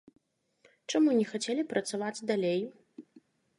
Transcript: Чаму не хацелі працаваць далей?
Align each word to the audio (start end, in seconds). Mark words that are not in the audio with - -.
Чаму 0.93 1.09
не 1.19 1.27
хацелі 1.35 1.67
працаваць 1.75 2.25
далей? 2.35 2.61